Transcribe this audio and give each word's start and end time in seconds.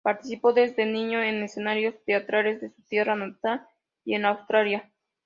Participó 0.03 0.51
desde 0.53 0.87
niño 0.87 1.21
en 1.21 1.43
escenarios 1.43 1.93
teatrales 2.07 2.59
de 2.59 2.71
su 2.71 2.81
tierra 2.87 3.13
natal 3.15 3.67
y 4.03 4.15
en 4.15 4.25
Australia. 4.25 4.89